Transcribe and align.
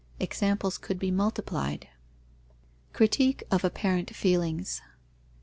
Examples 0.19 0.79
could 0.79 0.97
be 0.97 1.11
multiplied. 1.11 1.87
_Critique 2.91 3.43
of 3.51 3.63
apparent 3.63 4.15
feelings. 4.15 4.81